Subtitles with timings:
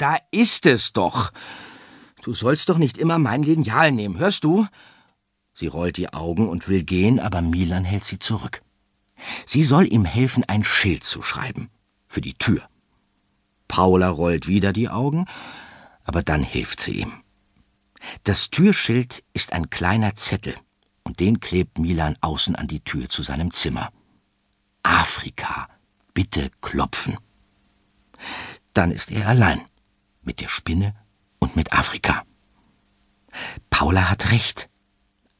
[0.00, 1.30] Da ist es doch.
[2.22, 4.66] Du sollst doch nicht immer mein Lineal nehmen, hörst du?
[5.52, 8.62] Sie rollt die Augen und will gehen, aber Milan hält sie zurück.
[9.44, 11.68] Sie soll ihm helfen, ein Schild zu schreiben.
[12.08, 12.66] Für die Tür.
[13.68, 15.26] Paula rollt wieder die Augen,
[16.04, 17.12] aber dann hilft sie ihm.
[18.24, 20.54] Das Türschild ist ein kleiner Zettel,
[21.02, 23.90] und den klebt Milan außen an die Tür zu seinem Zimmer.
[24.82, 25.68] Afrika,
[26.14, 27.18] bitte klopfen.
[28.72, 29.66] Dann ist er allein,
[30.22, 30.94] mit der Spinne
[31.38, 32.24] und mit Afrika.
[33.70, 34.68] Paula hat recht.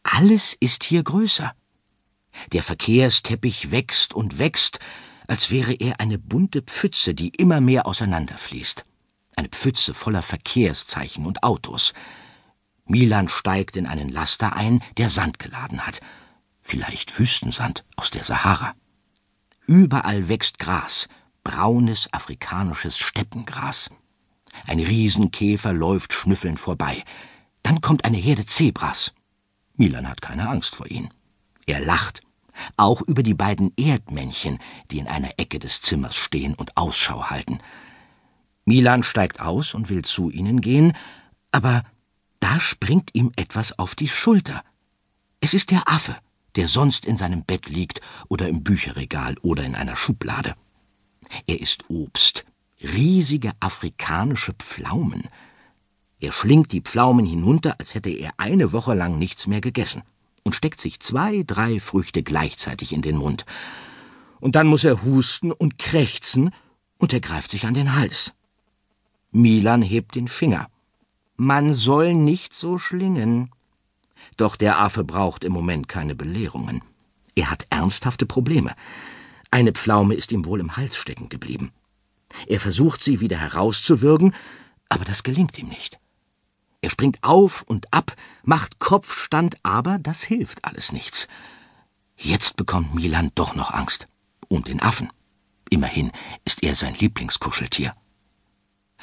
[0.02, 1.54] Alles ist hier größer.
[2.52, 4.78] Der Verkehrsteppich wächst und wächst,
[5.26, 8.84] als wäre er eine bunte Pfütze, die immer mehr auseinanderfließt.
[9.36, 11.92] Eine Pfütze voller Verkehrszeichen und Autos.
[12.84, 16.00] Milan steigt in einen Laster ein, der Sand geladen hat.
[16.60, 18.74] Vielleicht Wüstensand aus der Sahara.
[19.66, 21.08] Überall wächst Gras,
[21.44, 23.90] braunes afrikanisches Steppengras.
[24.66, 27.02] Ein Riesenkäfer läuft schnüffelnd vorbei.
[27.62, 29.12] Dann kommt eine Herde Zebras.
[29.76, 31.10] Milan hat keine Angst vor ihnen.
[31.66, 32.22] Er lacht,
[32.76, 34.58] auch über die beiden Erdmännchen,
[34.90, 37.60] die in einer Ecke des Zimmers stehen und Ausschau halten.
[38.64, 40.92] Milan steigt aus und will zu ihnen gehen,
[41.50, 41.84] aber
[42.40, 44.62] da springt ihm etwas auf die Schulter.
[45.40, 46.16] Es ist der Affe,
[46.56, 50.54] der sonst in seinem Bett liegt oder im Bücherregal oder in einer Schublade.
[51.46, 52.44] Er ist Obst,
[52.82, 55.28] riesige afrikanische Pflaumen.
[56.18, 60.02] Er schlingt die Pflaumen hinunter, als hätte er eine Woche lang nichts mehr gegessen
[60.44, 63.44] und steckt sich zwei, drei Früchte gleichzeitig in den Mund.
[64.40, 66.50] Und dann muss er husten und krächzen,
[66.98, 68.34] und er greift sich an den Hals.
[69.32, 70.68] Milan hebt den Finger.
[71.36, 73.50] Man soll nicht so schlingen.
[74.36, 76.82] Doch der Affe braucht im Moment keine Belehrungen.
[77.34, 78.74] Er hat ernsthafte Probleme.
[79.50, 81.72] Eine Pflaume ist ihm wohl im Hals stecken geblieben.
[82.46, 84.34] Er versucht sie wieder herauszuwürgen,
[84.88, 85.98] aber das gelingt ihm nicht.
[86.82, 91.28] Er springt auf und ab, macht Kopfstand, aber das hilft alles nichts.
[92.16, 94.08] Jetzt bekommt Milan doch noch Angst.
[94.48, 95.10] Um den Affen.
[95.70, 96.10] Immerhin
[96.44, 97.94] ist er sein Lieblingskuscheltier.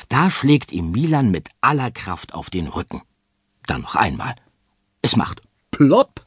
[0.10, 3.02] Da schlägt ihm Milan mit aller Kraft auf den Rücken.
[3.66, 4.36] Dann noch einmal.
[5.02, 6.26] Es macht plopp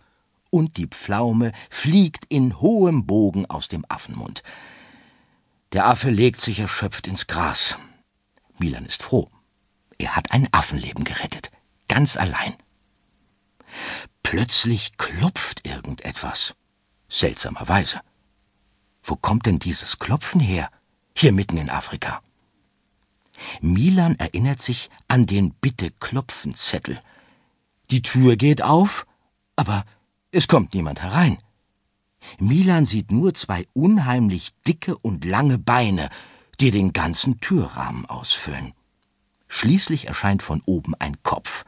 [0.51, 4.43] und die Pflaume fliegt in hohem Bogen aus dem Affenmund.
[5.73, 7.77] Der Affe legt sich erschöpft ins Gras.
[8.59, 9.31] Milan ist froh.
[9.99, 11.51] Er hat ein Affenleben gerettet.
[11.89, 12.55] Ganz allein.
[14.23, 16.55] Plötzlich klopft irgendetwas.
[17.09, 18.01] Seltsamerweise.
[19.03, 20.71] Wo kommt denn dieses Klopfen her?
[21.17, 22.23] Hier mitten in Afrika.
[23.61, 27.01] Milan erinnert sich an den Bitte-Klopfen-Zettel.
[27.91, 29.07] Die Tür geht auf,
[29.57, 29.85] aber
[30.31, 31.39] es kommt niemand herein.
[32.39, 36.11] Milan sieht nur zwei unheimlich dicke und lange Beine,
[36.61, 38.75] die den ganzen Türrahmen ausfüllen.
[39.49, 41.65] Schließlich erscheint von oben ein Kopf.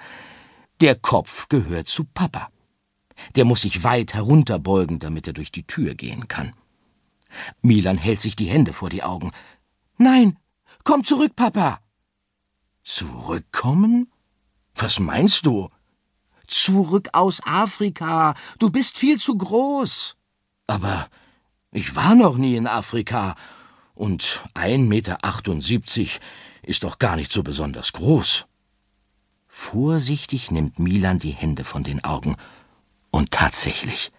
[0.80, 2.50] Der Kopf gehört zu Papa.
[3.36, 6.52] Der muss sich weit herunterbeugen, damit er durch die Tür gehen kann.
[7.62, 9.32] Milan hält sich die Hände vor die Augen.
[9.96, 10.38] Nein,
[10.84, 11.80] komm zurück, Papa.
[12.82, 14.10] Zurückkommen?
[14.74, 15.68] Was meinst du?
[16.46, 18.34] Zurück aus Afrika.
[18.58, 20.16] Du bist viel zu groß.
[20.66, 21.08] Aber
[21.70, 23.36] ich war noch nie in Afrika.
[23.94, 26.20] Und ein Meter achtundsiebzig
[26.62, 28.46] ist doch gar nicht so besonders groß.
[29.48, 32.36] Vorsichtig nimmt Milan die Hände von den Augen.
[33.10, 34.12] Und tatsächlich,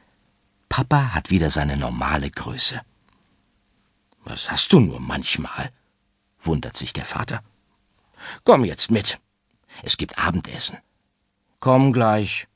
[0.69, 2.81] Papa hat wieder seine normale Größe.
[4.25, 5.71] Was hast du nur manchmal?
[6.39, 7.41] wundert sich der Vater.
[8.43, 9.19] Komm jetzt mit.
[9.81, 10.77] Es gibt Abendessen.
[11.59, 12.47] Komm gleich,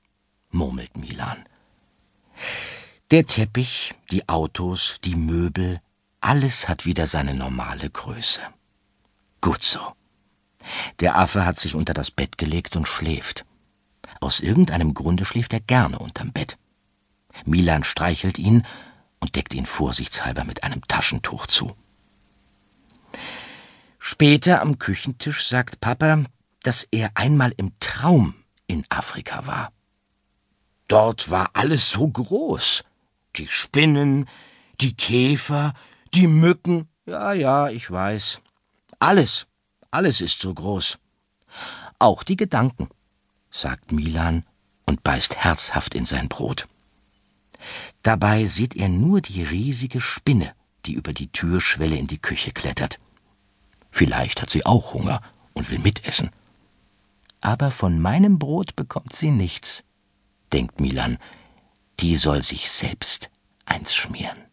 [0.51, 1.45] murmelt Milan.
[3.09, 5.79] Der Teppich, die Autos, die Möbel,
[6.19, 8.41] alles hat wieder seine normale Größe.
[9.39, 9.79] Gut so.
[10.99, 13.45] Der Affe hat sich unter das Bett gelegt und schläft.
[14.19, 16.57] Aus irgendeinem Grunde schläft er gerne unterm Bett.
[17.45, 18.63] Milan streichelt ihn
[19.21, 21.77] und deckt ihn vorsichtshalber mit einem Taschentuch zu.
[23.99, 26.25] Später am Küchentisch sagt Papa,
[26.61, 28.33] dass er einmal im Traum
[28.67, 29.71] in Afrika war.
[30.89, 32.83] Dort war alles so groß.
[33.37, 34.27] Die Spinnen,
[34.81, 35.73] die Käfer,
[36.13, 36.87] die Mücken.
[37.05, 38.41] Ja, ja, ich weiß.
[38.99, 39.47] Alles,
[39.91, 40.97] alles ist so groß.
[41.99, 42.89] Auch die Gedanken,
[43.51, 44.43] sagt Milan
[44.85, 46.67] und beißt herzhaft in sein Brot.
[48.03, 50.53] Dabei sieht er nur die riesige Spinne,
[50.85, 52.99] die über die Türschwelle in die Küche klettert.
[53.91, 55.21] Vielleicht hat sie auch Hunger
[55.53, 56.29] und will mitessen.
[57.41, 59.83] Aber von meinem Brot bekommt sie nichts,
[60.53, 61.17] denkt Milan,
[61.99, 63.29] die soll sich selbst
[63.65, 64.46] eins schmieren.